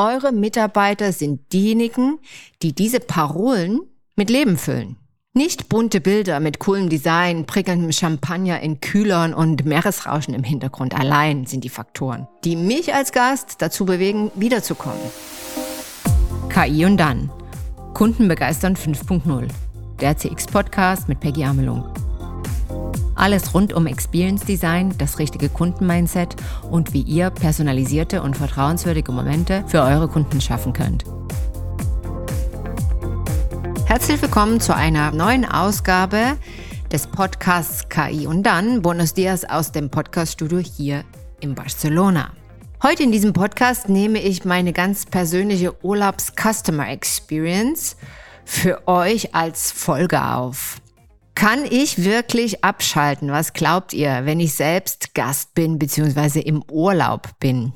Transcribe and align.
eure 0.00 0.32
Mitarbeiter 0.32 1.12
sind 1.12 1.52
diejenigen, 1.52 2.18
die 2.62 2.72
diese 2.72 3.00
Parolen 3.00 3.80
mit 4.16 4.30
Leben 4.30 4.56
füllen. 4.56 4.96
Nicht 5.32 5.68
bunte 5.68 6.00
Bilder 6.00 6.40
mit 6.40 6.58
coolem 6.58 6.88
Design, 6.88 7.46
prickelndem 7.46 7.92
Champagner 7.92 8.60
in 8.60 8.80
Kühlern 8.80 9.32
und 9.32 9.64
Meeresrauschen 9.64 10.34
im 10.34 10.42
Hintergrund 10.42 10.98
allein 10.98 11.46
sind 11.46 11.62
die 11.62 11.68
Faktoren, 11.68 12.26
die 12.44 12.56
mich 12.56 12.92
als 12.94 13.12
Gast 13.12 13.62
dazu 13.62 13.84
bewegen, 13.84 14.32
wiederzukommen. 14.34 14.98
KI 16.48 16.84
und 16.84 16.96
dann. 16.96 17.30
Kunden 17.94 18.26
begeistern 18.26 18.74
5.0. 18.74 19.48
Der 20.00 20.16
CX-Podcast 20.16 21.08
mit 21.08 21.20
Peggy 21.20 21.44
Amelung. 21.44 21.84
Alles 23.20 23.52
rund 23.52 23.74
um 23.74 23.86
Experience 23.86 24.46
Design, 24.46 24.94
das 24.96 25.18
richtige 25.18 25.50
Kundenmindset 25.50 26.36
und 26.70 26.94
wie 26.94 27.02
ihr 27.02 27.28
personalisierte 27.28 28.22
und 28.22 28.34
vertrauenswürdige 28.34 29.12
Momente 29.12 29.62
für 29.66 29.82
eure 29.82 30.08
Kunden 30.08 30.40
schaffen 30.40 30.72
könnt. 30.72 31.04
Herzlich 33.84 34.22
willkommen 34.22 34.58
zu 34.58 34.74
einer 34.74 35.10
neuen 35.10 35.44
Ausgabe 35.44 36.38
des 36.90 37.08
Podcasts 37.08 37.90
KI 37.90 38.26
und 38.26 38.44
dann 38.44 38.80
Buenos 38.80 39.12
Dias 39.12 39.44
aus 39.44 39.70
dem 39.70 39.90
Podcaststudio 39.90 40.58
hier 40.60 41.04
in 41.40 41.54
Barcelona. 41.54 42.32
Heute 42.82 43.02
in 43.02 43.12
diesem 43.12 43.34
Podcast 43.34 43.90
nehme 43.90 44.22
ich 44.22 44.46
meine 44.46 44.72
ganz 44.72 45.04
persönliche 45.04 45.74
Urlaubs-Customer 45.84 46.88
Experience 46.88 47.96
für 48.46 48.88
euch 48.88 49.34
als 49.34 49.72
Folge 49.72 50.24
auf. 50.24 50.79
Kann 51.40 51.64
ich 51.64 52.04
wirklich 52.04 52.64
abschalten? 52.64 53.32
Was 53.32 53.54
glaubt 53.54 53.94
ihr, 53.94 54.26
wenn 54.26 54.40
ich 54.40 54.52
selbst 54.52 55.14
Gast 55.14 55.54
bin 55.54 55.78
bzw. 55.78 56.38
im 56.40 56.62
Urlaub 56.70 57.30
bin? 57.40 57.72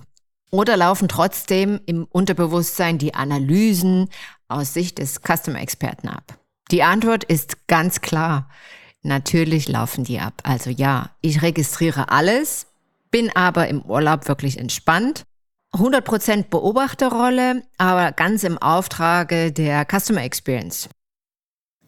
Oder 0.50 0.77
laufen 0.77 1.09
trotzdem 1.09 1.80
im 1.87 2.04
Unterbewusstsein 2.04 2.98
die 2.98 3.14
Analysen 3.14 4.10
aus 4.48 4.74
Sicht 4.74 4.98
des 4.98 5.23
Customer-Experten 5.23 6.09
ab? 6.09 6.38
Die 6.70 6.82
Antwort 6.82 7.24
ist 7.24 7.66
ganz 7.66 8.02
klar. 8.02 8.51
Natürlich 9.01 9.66
laufen 9.66 10.04
die 10.04 10.20
ab. 10.20 10.42
Also 10.42 10.68
ja, 10.68 11.12
ich 11.23 11.40
registriere 11.40 12.10
alles, 12.10 12.66
bin 13.10 13.35
aber 13.35 13.68
im 13.68 13.80
Urlaub 13.80 14.29
wirklich 14.29 14.59
entspannt. 14.59 15.24
100% 15.73 16.51
Beobachterrolle, 16.51 17.62
aber 17.79 18.12
ganz 18.12 18.45
im 18.45 18.59
Auftrage 18.59 19.52
der 19.52 19.87
Customer 19.90 20.23
Experience. 20.23 20.90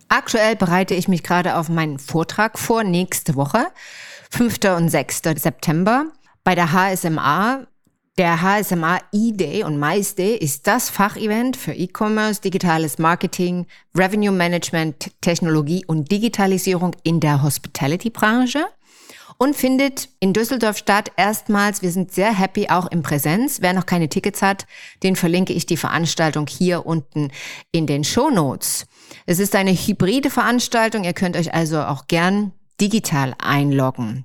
Aktuell 0.09 0.55
bereite 0.55 0.95
ich 0.95 1.09
mich 1.09 1.23
gerade 1.23 1.57
auf 1.57 1.69
meinen 1.69 1.99
Vortrag 1.99 2.59
vor, 2.59 2.85
nächste 2.85 3.35
Woche, 3.35 3.67
5. 4.31 4.59
und 4.77 4.89
6. 4.89 5.23
September, 5.37 6.07
bei 6.45 6.55
der 6.55 6.73
HSMA. 6.73 7.67
Der 8.19 8.41
HSMA 8.41 8.99
E-Day 9.13 9.63
und 9.65 9.79
Mais 9.79 10.15
Day 10.15 10.37
ist 10.37 10.67
das 10.67 10.89
Fachevent 10.89 11.55
für 11.55 11.75
E-Commerce, 11.75 12.41
digitales 12.41 12.97
Marketing, 12.97 13.67
Revenue 13.95 14.33
Management, 14.33 15.11
Technologie 15.21 15.85
und 15.87 16.11
Digitalisierung 16.11 16.97
in 17.03 17.21
der 17.21 17.43
Hospitality-Branche 17.43 18.65
und 19.37 19.55
findet 19.55 20.09
in 20.21 20.33
Düsseldorf 20.33 20.79
statt. 20.79 21.13
Erstmals, 21.17 21.83
wir 21.83 21.91
sind 21.91 22.11
sehr 22.11 22.33
happy, 22.33 22.69
auch 22.71 22.91
in 22.91 23.03
Präsenz. 23.03 23.61
Wer 23.61 23.75
noch 23.75 23.85
keine 23.85 24.09
Tickets 24.09 24.41
hat, 24.41 24.67
den 25.03 25.17
verlinke 25.17 25.53
ich 25.53 25.67
die 25.67 25.77
Veranstaltung 25.77 26.47
hier 26.47 26.87
unten 26.87 27.31
in 27.71 27.87
den 27.87 28.03
Show 28.03 28.31
Notes. 28.31 28.87
Es 29.27 29.39
ist 29.39 29.55
eine 29.55 29.73
hybride 29.73 30.31
Veranstaltung. 30.31 31.05
Ihr 31.05 31.13
könnt 31.13 31.37
euch 31.37 31.55
also 31.55 31.83
auch 31.83 32.07
gern 32.07 32.53
digital 32.81 33.35
einloggen. 33.39 34.25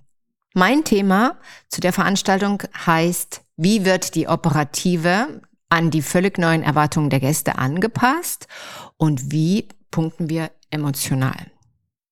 Mein 0.54 0.84
Thema 0.84 1.38
zu 1.70 1.82
der 1.82 1.94
Veranstaltung 1.94 2.64
heißt, 2.86 3.42
wie 3.56 3.86
wird 3.86 4.16
die 4.16 4.28
operative 4.28 5.42
an 5.70 5.90
die 5.90 6.02
völlig 6.02 6.38
neuen 6.38 6.64
Erwartungen 6.64 7.10
der 7.10 7.22
Gäste 7.22 7.58
angepasst 7.58 8.48
und 8.98 9.32
wie 9.32 9.70
punkten 9.90 10.30
wir 10.30 10.52
emotional. 10.70 11.52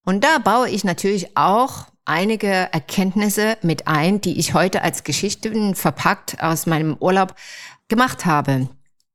Und 0.05 0.23
da 0.23 0.39
baue 0.39 0.69
ich 0.69 0.83
natürlich 0.83 1.35
auch 1.35 1.87
einige 2.05 2.47
Erkenntnisse 2.47 3.57
mit 3.61 3.87
ein, 3.87 4.21
die 4.21 4.39
ich 4.39 4.53
heute 4.53 4.81
als 4.81 5.03
Geschichten 5.03 5.75
verpackt 5.75 6.41
aus 6.41 6.65
meinem 6.65 6.95
Urlaub 6.99 7.35
gemacht 7.89 8.25
habe. 8.25 8.69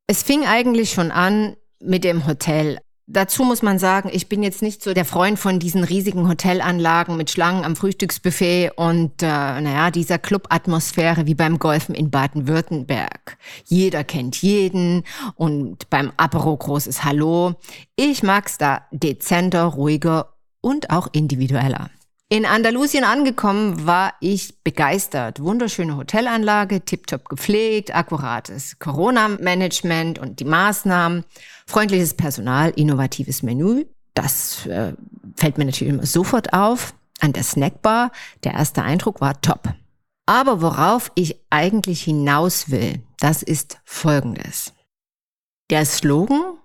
Es 0.07 0.23
fing 0.23 0.45
eigentlich 0.45 0.93
schon 0.93 1.11
an 1.11 1.57
mit 1.81 2.05
dem 2.05 2.27
Hotel. 2.27 2.79
Dazu 3.07 3.45
muss 3.45 3.61
man 3.61 3.79
sagen, 3.79 4.09
ich 4.11 4.31
bin 4.31 4.43
jetzt 4.43 4.63
nicht 4.63 4.83
so 4.83 4.95
der 4.95 5.05
Freund 5.05 5.39
von 5.39 5.59
diesen 5.59 5.85
riesigen 5.85 6.27
Hotelanlagen 6.27 7.19
mit 7.19 7.31
Schlangen 7.31 7.63
am 7.63 7.77
Frühstücksbuffet 7.77 8.71
und 8.77 9.23
äh, 9.23 9.27
naja, 9.27 9.91
dieser 9.91 10.19
Clubatmosphäre 10.19 11.27
wie 11.27 11.35
beim 11.35 11.59
Golfen 11.59 11.95
in 11.95 12.11
Baden-Württemberg. 12.11 13.37
Jeder 13.67 14.05
kennt 14.05 14.41
jeden 14.41 15.05
und 15.35 15.91
beim 15.91 16.13
Apero 16.17 16.57
großes 16.57 17.05
Hallo. 17.05 17.57
Ich 17.95 18.23
mag's 18.23 18.57
da 18.57 18.87
dezenter, 18.91 19.65
ruhiger 19.65 20.33
und 20.63 20.89
auch 20.89 21.09
individueller. 21.13 21.91
In 22.31 22.47
Andalusien 22.47 23.05
angekommen 23.05 23.87
war 23.87 24.15
ich 24.21 24.63
begeistert. 24.65 25.41
Wunderschöne 25.41 25.97
Hotelanlage, 25.97 26.81
tiptop 26.81 27.29
gepflegt, 27.29 27.95
akkurates 27.95 28.79
Corona-Management 28.79 30.19
und 30.19 30.41
die 30.41 30.47
Maßnahmen, 30.47 31.25
freundliches 31.67 32.15
Personal, 32.15 32.71
innovatives 32.71 33.43
Menü. 33.43 33.85
Das 34.15 34.67
äh, 34.67 34.95
fällt 35.37 35.59
mir 35.59 35.67
natürlich 35.67 35.93
immer 35.93 36.07
sofort 36.07 36.53
auf. 36.55 36.95
An 37.21 37.33
der 37.33 37.45
Snackbar, 37.45 38.11
der 38.43 38.55
erste 38.55 38.83
Eindruck 38.83 39.21
war 39.21 39.41
top. 39.41 39.75
Aber 40.27 40.63
worauf 40.63 41.13
ich 41.15 41.37
eigentlich 41.51 42.03
hinaus 42.03 42.71
will, 42.71 43.03
das 43.19 43.43
ist 43.43 43.79
Folgendes. 43.85 44.73
Der 45.71 45.85
Slogan 45.85 46.59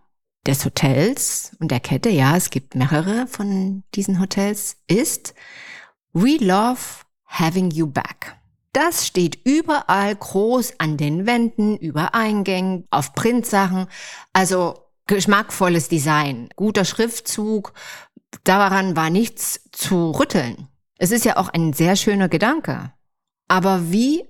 des 0.46 0.66
Hotels 0.66 1.56
und 1.60 1.72
der 1.72 1.80
Kette, 1.80 2.10
ja, 2.10 2.36
es 2.36 2.50
gibt 2.50 2.76
mehrere 2.76 3.28
von 3.28 3.84
diesen 3.96 4.20
Hotels, 4.20 4.78
ist 4.88 5.34
We 6.14 6.38
love 6.38 6.80
having 7.26 7.72
you 7.72 7.88
back. 7.88 8.36
Das 8.74 9.08
steht 9.08 9.40
überall 9.46 10.16
groß 10.16 10.80
an 10.80 10.98
den 10.98 11.26
Wänden, 11.26 11.76
über 11.78 12.14
Eingängen, 12.14 12.88
auf 12.92 13.14
Printsachen. 13.14 13.88
Also 14.32 14.86
geschmackvolles 15.08 15.90
Design, 15.90 16.50
guter 16.56 16.86
Schriftzug. 16.86 17.74
Daran 18.44 18.96
war 18.96 19.10
nichts 19.10 19.62
zu 19.72 20.12
rütteln. 20.12 20.68
Es 20.98 21.12
ist 21.12 21.26
ja 21.26 21.38
auch 21.38 21.50
ein 21.50 21.74
sehr 21.74 21.96
schöner 21.96 22.30
Gedanke. 22.30 22.94
Aber 23.48 23.92
wie 23.92 24.24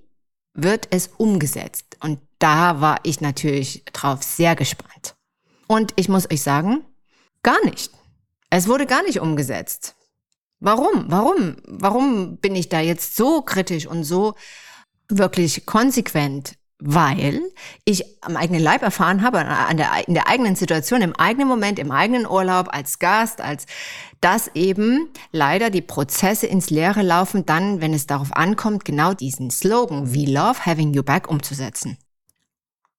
wird 0.54 0.88
es 0.92 1.08
umgesetzt? 1.08 1.98
Und 2.02 2.20
da 2.40 2.80
war 2.80 3.00
ich 3.04 3.20
natürlich 3.20 3.84
drauf 3.92 4.24
sehr 4.24 4.56
gespannt. 4.56 5.16
Und 5.72 5.94
ich 5.98 6.10
muss 6.10 6.30
euch 6.32 6.42
sagen, 6.42 6.84
gar 7.44 7.64
nicht. 7.64 7.92
Es 8.50 8.68
wurde 8.68 8.88
gar 8.88 9.04
nicht 9.04 9.20
umgesetzt. 9.20 9.96
Warum? 10.60 11.06
Warum? 11.08 11.58
Warum 11.68 12.38
bin 12.38 12.56
ich 12.56 12.70
da 12.70 12.80
jetzt 12.80 13.16
so 13.16 13.44
kritisch 13.44 13.86
und 13.86 14.04
so 14.04 14.34
wirklich 15.10 15.68
konsequent? 15.68 16.56
Weil 16.82 17.42
ich 17.86 18.04
am 18.22 18.36
eigenen 18.36 18.64
Leib 18.64 18.82
erfahren 18.82 19.22
habe, 19.22 19.46
der, 19.76 20.08
in 20.08 20.14
der 20.16 20.28
eigenen 20.28 20.56
Situation, 20.56 21.02
im 21.02 21.16
eigenen 21.16 21.48
Moment, 21.48 21.78
im 21.78 21.92
eigenen 21.92 22.26
Urlaub, 22.26 22.70
als 22.74 22.98
Gast, 22.98 23.40
als 23.40 23.66
dass 24.22 24.50
eben 24.56 25.10
leider 25.32 25.70
die 25.70 25.82
Prozesse 25.82 26.48
ins 26.48 26.70
Leere 26.70 27.04
laufen, 27.04 27.46
dann, 27.46 27.80
wenn 27.82 27.94
es 27.94 28.08
darauf 28.08 28.36
ankommt, 28.36 28.86
genau 28.86 29.14
diesen 29.14 29.52
Slogan, 29.52 30.16
We 30.16 30.32
love 30.32 30.66
having 30.66 30.94
you 30.94 31.04
back 31.04 31.30
umzusetzen. 31.30 31.98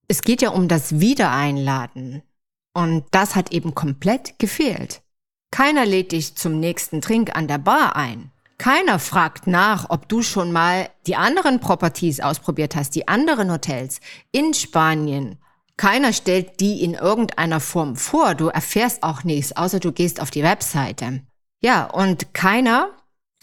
Es 0.08 0.22
geht 0.22 0.42
ja 0.42 0.50
um 0.50 0.68
das 0.68 1.00
Wiedereinladen. 1.00 2.22
Und 2.72 3.04
das 3.10 3.36
hat 3.36 3.52
eben 3.52 3.74
komplett 3.74 4.38
gefehlt. 4.38 5.02
Keiner 5.50 5.84
lädt 5.84 6.12
dich 6.12 6.36
zum 6.36 6.60
nächsten 6.60 7.00
Trink 7.00 7.36
an 7.36 7.48
der 7.48 7.58
Bar 7.58 7.96
ein. 7.96 8.30
Keiner 8.58 8.98
fragt 8.98 9.46
nach, 9.46 9.88
ob 9.88 10.08
du 10.08 10.22
schon 10.22 10.52
mal 10.52 10.90
die 11.06 11.16
anderen 11.16 11.60
Properties 11.60 12.20
ausprobiert 12.20 12.76
hast, 12.76 12.94
die 12.94 13.08
anderen 13.08 13.50
Hotels 13.50 14.00
in 14.32 14.52
Spanien. 14.52 15.38
Keiner 15.78 16.12
stellt 16.12 16.60
die 16.60 16.84
in 16.84 16.92
irgendeiner 16.92 17.58
Form 17.58 17.96
vor. 17.96 18.34
Du 18.34 18.48
erfährst 18.48 19.02
auch 19.02 19.24
nichts, 19.24 19.56
außer 19.56 19.80
du 19.80 19.92
gehst 19.92 20.20
auf 20.20 20.30
die 20.30 20.42
Webseite. 20.42 21.22
Ja, 21.62 21.86
und 21.86 22.34
keiner 22.34 22.90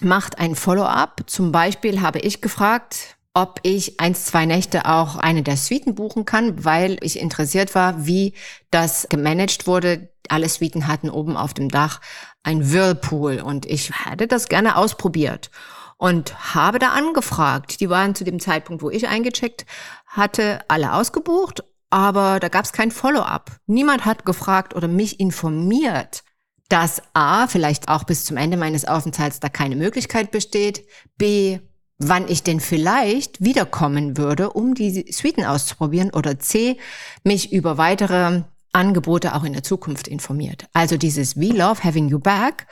macht 0.01 0.38
ein 0.38 0.56
Follow-up. 0.56 1.24
Zum 1.25 1.51
Beispiel 1.51 2.01
habe 2.01 2.19
ich 2.19 2.42
gefragt, 2.42 3.17
ob 3.38 3.60
ich 3.62 4.00
eins, 4.00 4.25
zwei 4.25 4.48
Nächte 4.48 4.88
auch 4.88 5.16
eine 5.16 5.44
der 5.44 5.57
Suiten 5.57 5.94
buchen 5.94 6.25
kann, 6.25 6.66
weil 6.66 6.98
ich 7.01 7.19
interessiert 7.19 7.75
war, 7.75 8.07
wie 8.07 8.34
das 8.72 9.10
gemanagt 9.10 9.68
wurde. 9.68 10.10
Alle 10.28 10.50
Suiten 10.50 10.88
hatten 10.88 11.12
oben 11.12 11.38
auf 11.38 11.54
dem 11.54 11.69
Dach 11.69 12.01
ein 12.42 12.72
Whirlpool 12.74 13.39
und 13.42 13.68
ich 13.68 13.92
hätte 14.06 14.25
das 14.25 14.50
gerne 14.50 14.75
ausprobiert 14.75 15.51
und 15.98 16.56
habe 16.56 16.80
da 16.80 16.94
angefragt. 16.94 17.80
Die 17.80 17.92
waren 17.92 18.16
zu 18.16 18.24
dem 18.24 18.39
Zeitpunkt, 18.39 18.81
wo 18.81 18.89
ich 18.89 19.07
eingecheckt 19.07 19.68
hatte, 20.07 20.62
alle 20.68 20.94
ausgebucht, 20.94 21.63
aber 21.92 22.39
da 22.39 22.50
gab 22.50 22.66
es 22.66 22.74
kein 22.74 22.89
Follow-up. 22.89 23.51
Niemand 23.68 24.04
hat 24.06 24.25
gefragt 24.25 24.75
oder 24.75 24.88
mich 24.88 25.19
informiert, 25.19 26.24
dass 26.69 27.04
A, 27.13 27.45
vielleicht 27.45 27.88
auch 27.88 28.04
bis 28.04 28.25
zum 28.25 28.36
Ende 28.36 28.57
meines 28.57 28.86
Aufenthalts 28.86 29.39
da 29.39 29.48
keine 29.48 29.75
Möglichkeit 29.75 30.31
besteht, 30.31 30.88
B, 31.19 31.60
wann 31.98 32.28
ich 32.28 32.44
denn 32.44 32.60
vielleicht 32.60 33.42
wiederkommen 33.42 34.18
würde, 34.18 34.52
um 34.52 34.76
die 34.76 35.12
Suiten 35.12 35.46
auszuprobieren 35.46 36.12
oder 36.12 36.40
C, 36.40 36.78
mich 37.24 37.52
über 37.52 37.78
weitere 37.78 38.44
Angebote 38.72 39.34
auch 39.34 39.44
in 39.44 39.54
der 39.54 39.64
Zukunft 39.64 40.08
informiert. 40.08 40.68
Also 40.74 40.98
dieses 40.98 41.38
We 41.38 41.48
Love 41.48 41.84
Having 41.84 42.10
You 42.10 42.20
Back 42.20 42.68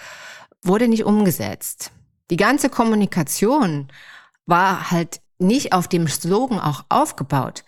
wurde 0.62 0.88
nicht 0.88 1.06
umgesetzt. 1.06 1.92
Die 2.30 2.38
ganze 2.38 2.69
Kommunikation 2.69 3.88
war 4.45 4.92
halt 4.92 5.22
nicht 5.39 5.74
auf 5.74 5.88
dem 5.88 6.07
Slogan 6.07 6.60
auch 6.60 6.86
aufgebaut. 6.89 7.63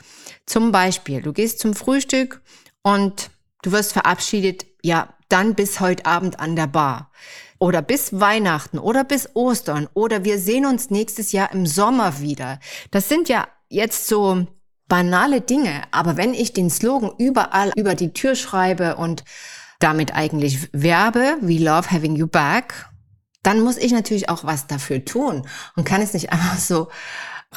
Zum 0.45 0.71
Beispiel, 0.71 1.21
du 1.21 1.33
gehst 1.33 1.59
zum 1.59 1.73
Frühstück 1.73 2.41
und 2.81 3.29
du 3.61 3.71
wirst 3.71 3.93
verabschiedet, 3.93 4.65
ja, 4.83 5.13
dann 5.29 5.55
bis 5.55 5.79
heute 5.79 6.05
Abend 6.05 6.39
an 6.39 6.55
der 6.55 6.67
Bar. 6.67 7.11
Oder 7.59 7.81
bis 7.81 8.19
Weihnachten 8.19 8.77
oder 8.77 9.03
bis 9.03 9.35
Ostern 9.35 9.87
oder 9.93 10.23
wir 10.23 10.37
sehen 10.37 10.65
uns 10.65 10.89
nächstes 10.89 11.31
Jahr 11.31 11.51
im 11.51 11.65
Sommer 11.65 12.19
wieder. 12.19 12.59
Das 12.91 13.09
sind 13.09 13.29
ja 13.29 13.47
jetzt 13.67 14.07
so 14.07 14.45
banale 14.87 15.41
Dinge, 15.41 15.81
aber 15.91 16.17
wenn 16.17 16.33
ich 16.33 16.53
den 16.53 16.69
Slogan 16.69 17.11
überall 17.17 17.71
über 17.75 17.95
die 17.95 18.13
Tür 18.13 18.35
schreibe 18.35 18.95
und 18.95 19.23
damit 19.79 20.13
eigentlich 20.15 20.69
werbe, 20.71 21.37
we 21.41 21.57
love 21.57 21.91
having 21.91 22.15
you 22.15 22.27
back, 22.27 22.87
dann 23.43 23.61
muss 23.61 23.77
ich 23.77 23.91
natürlich 23.91 24.29
auch 24.29 24.43
was 24.43 24.67
dafür 24.67 25.03
tun 25.05 25.47
und 25.75 25.83
kann 25.83 26.01
es 26.01 26.13
nicht 26.13 26.31
einfach 26.31 26.57
so 26.57 26.89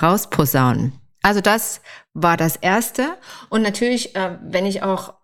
rausposaunen. 0.00 0.92
Also 1.22 1.40
das 1.40 1.80
war 2.14 2.36
das 2.36 2.56
Erste. 2.56 3.18
Und 3.50 3.62
natürlich, 3.62 4.16
äh, 4.16 4.38
wenn 4.42 4.66
ich 4.66 4.82
auch, 4.82 5.14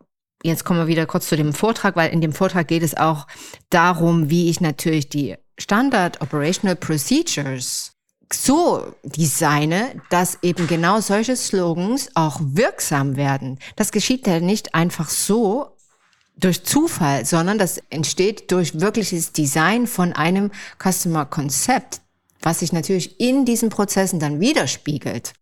jetzt 0.43 0.65
kommen 0.65 0.81
wir 0.81 0.87
wieder 0.87 1.07
kurz 1.07 1.29
zu 1.29 1.37
dem 1.37 1.53
Vortrag, 1.53 1.97
weil 1.97 2.13
in 2.13 2.21
dem 2.21 2.33
Vortrag 2.33 2.69
geht 2.69 2.83
es 2.83 2.97
auch 2.97 3.27
darum, 3.71 4.31
wie 4.31 4.51
ich 4.51 4.61
natürlich 4.61 5.09
die 5.09 5.37
Standard 5.59 6.21
Operational 6.21 6.77
Procedures 6.77 7.93
so 8.33 8.95
designe, 9.05 10.01
dass 10.11 10.39
eben 10.43 10.67
genau 10.67 11.01
solche 11.01 11.37
Slogans 11.37 12.11
auch 12.15 12.41
wirksam 12.43 13.17
werden. 13.17 13.59
Das 13.77 13.93
geschieht 13.93 14.27
ja 14.27 14.41
nicht 14.41 14.75
einfach 14.75 15.09
so 15.09 15.77
durch 16.37 16.65
Zufall, 16.65 17.25
sondern 17.25 17.59
das 17.59 17.79
entsteht 17.91 18.51
durch 18.51 18.81
wirkliches 18.81 19.33
Design 19.33 19.87
von 19.87 20.13
einem 20.13 20.51
Customer 20.83 21.25
Konzept, 21.25 22.01
was 22.43 22.61
sich 22.61 22.73
natürlich 22.73 23.21
in 23.21 23.45
diesen 23.45 23.71
Prozessen 23.71 24.21
dann 24.21 24.41
widerspiegelt. 24.41 25.33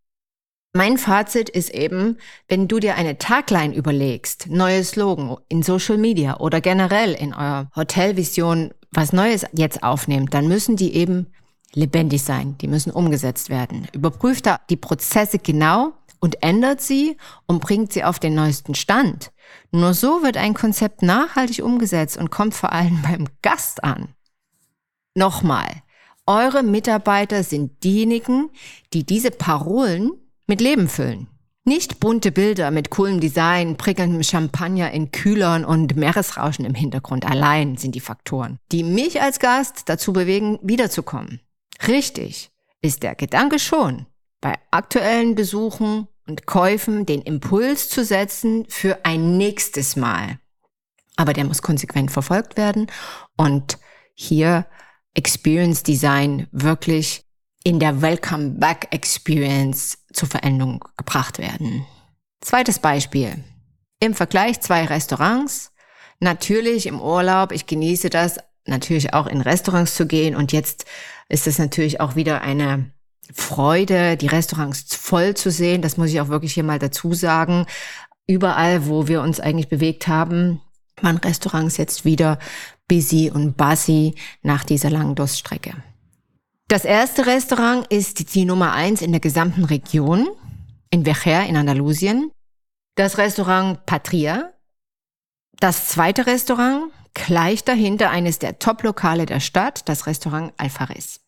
Mein 0.77 0.99
Fazit 0.99 1.51
ist 1.51 1.71
eben, 1.71 2.19
wenn 2.49 2.67
du 2.67 2.81
dir 2.81 2.97
eine 2.97 3.17
Tagline 3.17 3.73
überlegst, 3.73 4.49
neues 4.49 4.91
Slogan 4.91 5.37
in 5.49 5.63
Social 5.63 5.97
Media 5.97 6.41
oder 6.41 6.61
generell 6.61 7.13
in 7.13 7.33
eurer 7.33 7.71
Hotelvision 7.77 8.75
was 8.91 9.13
Neues 9.13 9.47
jetzt 9.53 9.85
aufnehmt, 9.85 10.35
dann 10.35 10.49
müssen 10.49 10.75
die 10.75 10.97
eben 10.97 11.29
lebendig 11.75 12.25
sein, 12.25 12.59
die 12.59 12.67
müssen 12.67 12.91
umgesetzt 12.91 13.51
werden. 13.51 13.87
Überprüft 13.93 14.47
da 14.47 14.59
die 14.69 14.77
Prozesse 14.77 15.39
genau 15.39 15.93
und 16.19 16.43
ändert 16.43 16.81
sie 16.81 17.19
und 17.47 17.61
bringt 17.61 17.93
sie 17.93 18.03
auf 18.03 18.19
den 18.19 18.35
neuesten 18.35 18.75
Stand. 18.75 19.31
Nur 19.71 19.95
so 19.95 20.25
wird 20.25 20.37
ein 20.37 20.55
Konzept 20.55 21.03
nachhaltig 21.03 21.65
umgesetzt 21.65 22.17
und 22.17 22.33
kommt 22.33 22.55
vor 22.55 22.73
allem 22.73 23.01
beim 23.09 23.29
Gast 23.43 23.85
an. 23.85 24.09
Nochmal, 25.15 25.69
eure 26.27 26.65
Mitarbeiter 26.65 27.45
sind 27.45 27.85
diejenigen, 27.85 28.51
die 28.93 29.05
diese 29.05 29.31
Parolen 29.31 30.11
mit 30.47 30.61
Leben 30.61 30.89
füllen. 30.89 31.29
Nicht 31.67 31.99
bunte 31.99 32.31
Bilder 32.31 32.71
mit 32.71 32.91
coolem 32.91 33.21
Design, 33.21 33.77
prickelndem 33.77 34.23
Champagner 34.23 34.91
in 34.91 35.13
Kühlern 35.13 35.65
und 35.65 35.97
Meeresrauschen 35.97 36.67
im 36.67 36.75
Hintergrund 36.75 37.25
allein 37.25 37.79
sind 37.79 37.95
die 37.95 38.01
Faktoren, 38.01 38.59
die 38.71 38.83
mich 38.83 39.23
als 39.23 39.39
Gast 39.39 39.89
dazu 39.89 40.13
bewegen, 40.13 40.59
wiederzukommen. 40.63 41.41
Richtig 41.89 42.51
ist 42.83 43.03
der 43.03 43.15
Gedanke 43.15 43.59
schon, 43.59 44.05
bei 44.43 44.59
aktuellen 44.71 45.35
Besuchen 45.35 46.07
und 46.27 46.45
Käufen 46.45 47.07
den 47.07 47.23
Impuls 47.23 47.89
zu 47.89 48.05
setzen 48.05 48.67
für 48.69 49.07
ein 49.07 49.39
nächstes 49.39 49.97
Mal. 49.97 50.39
Aber 51.17 51.33
der 51.33 51.45
muss 51.45 51.63
konsequent 51.63 52.11
verfolgt 52.11 52.59
werden 52.59 52.89
und 53.39 53.79
hier 54.15 54.67
Experience 55.15 55.83
Design 55.83 56.47
wirklich 56.51 57.24
in 57.65 57.81
der 57.81 58.03
Welcome 58.03 58.51
Back 58.51 58.89
Experience 58.91 59.99
zur 60.13 60.29
Veränderung 60.29 60.85
gebracht 60.97 61.39
werden. 61.39 61.87
Zweites 62.43 62.79
Beispiel. 62.79 63.43
Im 64.01 64.15
Vergleich 64.15 64.61
zwei 64.61 64.85
Restaurants. 64.85 65.73
Natürlich 66.21 66.87
im 66.87 67.01
Urlaub, 67.01 67.53
ich 67.53 67.67
genieße 67.67 68.11
das, 68.11 68.39
natürlich 68.67 69.15
auch 69.15 69.27
in 69.27 69.41
Restaurants 69.41 69.95
zu 69.95 70.07
gehen 70.07 70.37
und 70.37 70.53
jetzt 70.53 70.85
ist 71.29 71.47
es 71.47 71.59
natürlich 71.59 72.01
auch 72.01 72.17
wieder 72.17 72.43
eine 72.43 72.93
Freude, 73.33 74.19
die 74.19 74.27
Restaurants 74.27 74.95
voll 74.95 75.35
zu 75.35 75.51
sehen. 75.51 75.81
Das 75.81 75.97
muss 75.97 76.11
ich 76.11 76.21
auch 76.21 76.29
wirklich 76.29 76.53
hier 76.53 76.65
mal 76.65 76.79
dazu 76.79 77.15
sagen. 77.15 77.67
Überall, 78.27 78.87
wo 78.87 79.09
wir 79.09 79.23
uns 79.23 79.41
eigentlich 79.41 79.69
bewegt 79.69 80.07
haben, 80.07 80.61
waren 81.01 81.17
Restaurants 81.17 81.79
jetzt 81.79 82.05
wieder 82.05 82.39
busy 82.89 83.31
und 83.35 83.57
buzzy 83.57 84.15
nach 84.43 84.65
dieser 84.65 84.91
langen 84.91 85.15
Durststrecke. 85.15 85.75
Das 86.75 86.85
erste 86.85 87.27
Restaurant 87.27 87.87
ist 87.87 88.35
die 88.35 88.45
Nummer 88.45 88.73
eins 88.73 89.01
in 89.01 89.13
der 89.13 89.21
gesamten 89.21 89.65
Region, 89.65 90.29
in 90.91 91.05
Vejer 91.05 91.47
in 91.47 91.57
Andalusien. 91.57 92.33
Das 92.97 93.17
Restaurant 93.17 93.87
Patria. 93.87 94.53
Das 95.61 95.87
zweite 95.87 96.27
Restaurant, 96.27 96.91
gleich 97.15 97.63
dahinter 97.63 98.11
eines 98.11 98.41
der 98.41 98.59
Top-Lokale 98.59 99.25
der 99.25 99.39
Stadt, 99.39 99.89
das 99.89 100.09
Restaurant 100.09 100.53
Alfares 100.57 101.21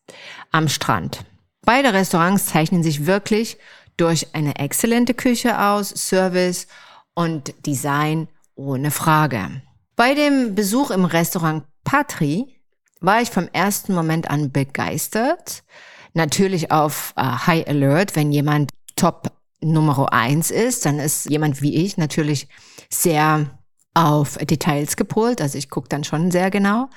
am 0.51 0.67
Strand. 0.67 1.23
Beide 1.65 1.93
Restaurants 1.93 2.47
zeichnen 2.47 2.83
sich 2.83 3.05
wirklich 3.05 3.57
durch 3.95 4.35
eine 4.35 4.57
exzellente 4.57 5.13
Küche 5.13 5.61
aus, 5.61 5.91
Service 5.91 6.67
und 7.15 7.53
Design 7.65 8.27
ohne 8.55 8.91
Frage. 8.91 9.61
Bei 9.95 10.13
dem 10.13 10.55
Besuch 10.55 10.91
im 10.91 11.05
Restaurant 11.05 11.63
Patri 11.85 12.56
war 12.99 13.21
ich 13.21 13.29
vom 13.29 13.47
ersten 13.51 13.93
Moment 13.93 14.29
an 14.29 14.51
begeistert. 14.51 15.63
Natürlich 16.13 16.71
auf 16.71 17.13
uh, 17.17 17.47
High 17.47 17.67
Alert, 17.67 18.15
wenn 18.15 18.31
jemand 18.31 18.71
Top 18.95 19.31
Nummer 19.61 20.11
eins 20.13 20.51
ist, 20.51 20.85
dann 20.85 20.99
ist 20.99 21.29
jemand 21.29 21.61
wie 21.61 21.75
ich 21.75 21.97
natürlich 21.97 22.47
sehr 22.89 23.59
auf 23.93 24.37
Details 24.37 24.95
gepolt. 24.95 25.41
Also 25.41 25.57
ich 25.57 25.69
gucke 25.69 25.89
dann 25.89 26.03
schon 26.03 26.31
sehr 26.31 26.51
genau. 26.51 26.89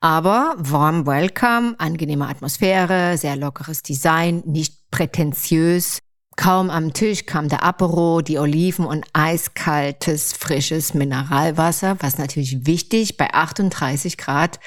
Aber 0.00 0.54
warm 0.58 1.06
Welcome, 1.06 1.74
angenehme 1.78 2.28
Atmosphäre, 2.28 3.16
sehr 3.16 3.36
lockeres 3.36 3.82
Design, 3.82 4.42
nicht 4.46 4.90
prätentiös. 4.90 5.98
Kaum 6.36 6.70
am 6.70 6.92
Tisch 6.92 7.26
kam 7.26 7.48
der 7.48 7.64
Apero, 7.64 8.20
die 8.20 8.38
Oliven 8.38 8.84
und 8.84 9.06
eiskaltes, 9.12 10.34
frisches 10.34 10.94
Mineralwasser, 10.94 11.96
was 11.98 12.18
natürlich 12.18 12.64
wichtig 12.64 13.16
bei 13.16 13.34
38 13.34 14.16
Grad 14.16 14.60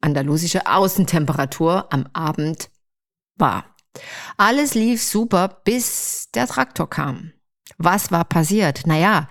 andalusische 0.00 0.66
Außentemperatur 0.66 1.92
am 1.92 2.06
Abend 2.12 2.70
war. 3.36 3.64
Alles 4.36 4.74
lief 4.74 5.02
super, 5.02 5.60
bis 5.64 6.30
der 6.34 6.46
Traktor 6.46 6.88
kam. 6.88 7.32
Was 7.78 8.10
war 8.10 8.24
passiert? 8.24 8.86
Naja, 8.86 9.28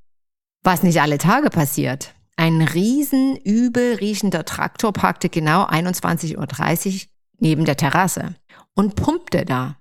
was 0.63 0.83
nicht 0.83 1.01
alle 1.01 1.17
Tage 1.17 1.49
passiert. 1.49 2.13
Ein 2.35 2.61
riesen 2.61 3.35
übel 3.37 3.95
riechender 3.95 4.45
Traktor 4.45 4.93
parkte 4.93 5.29
genau 5.29 5.65
21.30 5.65 6.35
Uhr 6.37 7.07
neben 7.39 7.65
der 7.65 7.77
Terrasse 7.77 8.35
und 8.75 8.95
pumpte 8.95 9.43
da. 9.45 9.77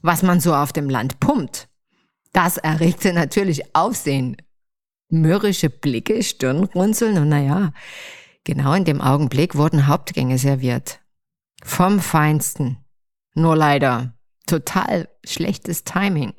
Was 0.00 0.22
man 0.22 0.40
so 0.40 0.54
auf 0.54 0.72
dem 0.72 0.88
Land 0.88 1.18
pumpt. 1.18 1.68
Das 2.32 2.56
erregte 2.56 3.12
natürlich 3.12 3.74
Aufsehen. 3.74 4.36
Mürrische 5.10 5.70
Blicke, 5.70 6.22
Stirnrunzeln 6.22 7.18
und 7.18 7.30
naja, 7.30 7.72
genau 8.48 8.72
in 8.72 8.86
dem 8.86 9.02
Augenblick 9.02 9.56
wurden 9.56 9.86
Hauptgänge 9.86 10.38
serviert. 10.38 11.00
Vom 11.62 12.00
Feinsten. 12.00 12.78
Nur 13.34 13.54
leider 13.54 14.14
total 14.46 15.08
schlechtes 15.22 15.84
Timing. 15.84 16.32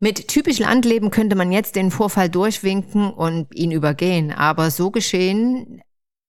Mit 0.00 0.26
typisch 0.26 0.58
Landleben 0.58 1.12
könnte 1.12 1.36
man 1.36 1.52
jetzt 1.52 1.76
den 1.76 1.92
Vorfall 1.92 2.28
durchwinken 2.28 3.12
und 3.12 3.54
ihn 3.54 3.70
übergehen, 3.70 4.32
aber 4.32 4.72
so 4.72 4.90
geschehen 4.90 5.80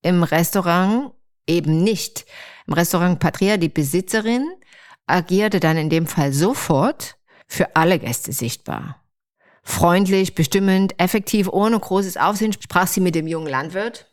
im 0.03 0.21
Restaurant 0.21 1.13
eben 1.47 1.83
nicht. 1.83 2.25
Im 2.67 2.73
Restaurant 2.73 3.19
Patria, 3.19 3.57
die 3.57 3.69
Besitzerin, 3.69 4.47
agierte 5.07 5.59
dann 5.59 5.75
in 5.75 5.89
dem 5.89 6.05
Fall 6.05 6.33
sofort 6.33 7.17
für 7.47 7.75
alle 7.75 7.97
Gäste 7.97 8.31
sichtbar. 8.31 9.03
Freundlich, 9.63 10.35
bestimmend, 10.35 10.99
effektiv, 10.99 11.47
ohne 11.47 11.79
großes 11.79 12.17
Aufsehen 12.17 12.53
sprach 12.53 12.85
sie 12.85 13.01
mit 13.01 13.15
dem 13.15 13.25
jungen 13.25 13.47
Landwirt. 13.47 14.12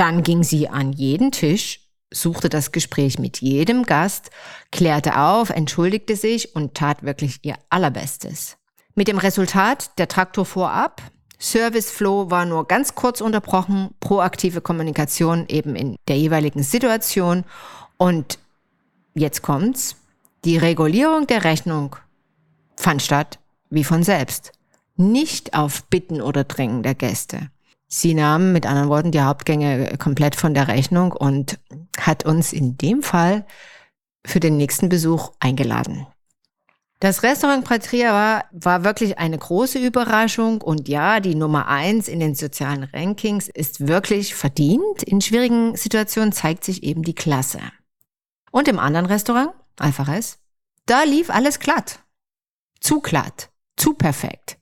Dann 0.00 0.22
ging 0.22 0.42
sie 0.44 0.66
an 0.66 0.94
jeden 0.94 1.30
Tisch, 1.30 1.80
suchte 2.10 2.48
das 2.48 2.72
Gespräch 2.72 3.18
mit 3.18 3.42
jedem 3.42 3.82
Gast, 3.82 4.30
klärte 4.72 5.18
auf, 5.18 5.50
entschuldigte 5.50 6.16
sich 6.16 6.56
und 6.56 6.74
tat 6.74 7.02
wirklich 7.02 7.40
ihr 7.42 7.56
Allerbestes. 7.68 8.56
Mit 8.94 9.08
dem 9.08 9.18
Resultat, 9.18 9.98
der 9.98 10.08
Traktor 10.08 10.46
fuhr 10.46 10.70
ab, 10.70 11.02
Service 11.38 11.90
Flow 11.90 12.30
war 12.30 12.46
nur 12.46 12.66
ganz 12.66 12.94
kurz 12.94 13.20
unterbrochen, 13.20 13.90
proaktive 14.00 14.62
Kommunikation 14.62 15.44
eben 15.48 15.76
in 15.76 15.96
der 16.08 16.16
jeweiligen 16.16 16.62
Situation 16.62 17.44
und 17.98 18.38
jetzt 19.12 19.42
kommt's. 19.42 19.96
Die 20.46 20.56
Regulierung 20.56 21.26
der 21.26 21.44
Rechnung 21.44 21.96
fand 22.74 23.02
statt 23.02 23.38
wie 23.68 23.84
von 23.84 24.02
selbst, 24.02 24.52
nicht 24.96 25.52
auf 25.52 25.84
Bitten 25.90 26.22
oder 26.22 26.44
Drängen 26.44 26.82
der 26.82 26.94
Gäste. 26.94 27.50
Sie 27.92 28.14
nahm 28.14 28.52
mit 28.52 28.66
anderen 28.66 28.88
Worten 28.88 29.10
die 29.10 29.20
Hauptgänge 29.20 29.96
komplett 29.98 30.36
von 30.36 30.54
der 30.54 30.68
Rechnung 30.68 31.10
und 31.10 31.58
hat 31.98 32.24
uns 32.24 32.52
in 32.52 32.78
dem 32.78 33.02
Fall 33.02 33.44
für 34.24 34.38
den 34.38 34.56
nächsten 34.56 34.88
Besuch 34.88 35.32
eingeladen. 35.40 36.06
Das 37.00 37.24
Restaurant 37.24 37.64
Patria 37.64 38.12
war, 38.12 38.44
war 38.52 38.84
wirklich 38.84 39.18
eine 39.18 39.36
große 39.36 39.78
Überraschung 39.78 40.60
und 40.60 40.88
ja, 40.88 41.18
die 41.18 41.34
Nummer 41.34 41.66
eins 41.66 42.06
in 42.06 42.20
den 42.20 42.36
sozialen 42.36 42.84
Rankings 42.84 43.48
ist 43.48 43.88
wirklich 43.88 44.36
verdient. 44.36 45.02
In 45.02 45.20
schwierigen 45.20 45.74
Situationen 45.74 46.32
zeigt 46.32 46.62
sich 46.62 46.84
eben 46.84 47.02
die 47.02 47.14
Klasse. 47.14 47.60
Und 48.52 48.68
im 48.68 48.78
anderen 48.78 49.06
Restaurant, 49.06 49.52
Alfares, 49.78 50.38
da 50.86 51.02
lief 51.02 51.28
alles 51.30 51.58
glatt. 51.58 52.00
Zu 52.80 53.00
glatt, 53.00 53.50
zu 53.76 53.94
perfekt. 53.94 54.58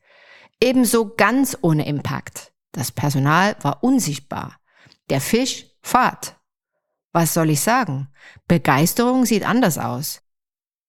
Ebenso 0.63 1.15
ganz 1.15 1.59
ohne 1.61 1.87
Impact. 1.87 2.53
Das 2.73 2.93
Personal 2.93 3.57
war 3.63 3.83
unsichtbar. 3.83 4.57
Der 5.11 5.21
Fisch 5.21 5.67
fad. 5.83 6.37
Was 7.13 7.35
soll 7.35 7.51
ich 7.51 7.61
sagen? 7.61 8.09
Begeisterung 8.47 9.25
sieht 9.25 9.45
anders 9.45 9.79
aus. 9.79 10.23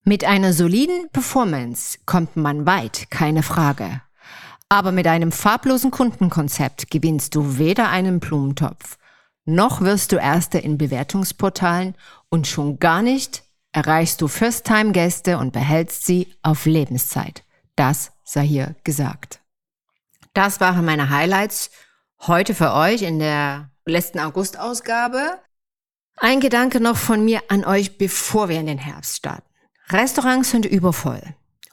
Mit 0.04 0.24
einer 0.24 0.54
soliden 0.54 1.10
Performance 1.12 2.00
kommt 2.06 2.36
man 2.36 2.66
weit, 2.66 3.10
keine 3.10 3.44
Frage. 3.44 4.02
Aber 4.70 4.92
mit 4.92 5.08
einem 5.08 5.32
farblosen 5.32 5.92
Kundenkonzept 5.92 6.92
gewinnst 6.92 7.36
du 7.36 7.58
weder 7.58 7.90
einen 7.90 8.20
Blumentopf, 8.20 8.98
noch 9.46 9.82
wirst 9.82 10.12
du 10.12 10.18
Erster 10.18 10.64
in 10.64 10.78
Bewertungsportalen 10.78 11.96
und 12.30 12.46
schon 12.46 12.78
gar 12.78 13.02
nicht 13.02 13.44
erreichst 13.72 14.22
du 14.22 14.28
First-Time-Gäste 14.28 15.38
und 15.38 15.54
behältst 15.54 16.06
sie 16.06 16.34
auf 16.44 16.66
Lebenszeit. 16.66 17.44
Das 17.76 18.12
sei 18.24 18.46
hier 18.46 18.76
gesagt. 18.84 19.39
Das 20.34 20.60
waren 20.60 20.86
meine 20.86 21.10
Highlights 21.10 21.72
heute 22.22 22.54
für 22.54 22.74
euch 22.74 23.02
in 23.02 23.20
der 23.20 23.72
letzten 23.86 24.20
August-Ausgabe. 24.20 25.40
Ein 26.18 26.40
Gedanke 26.40 26.80
noch 26.80 26.98
von 26.98 27.24
mir 27.24 27.42
an 27.50 27.66
euch, 27.66 27.98
bevor 27.98 28.50
wir 28.50 28.60
in 28.60 28.68
den 28.68 28.78
Herbst 28.78 29.18
starten. 29.18 29.50
Restaurants 29.90 30.52
sind 30.52 30.66
übervoll. 30.66 31.22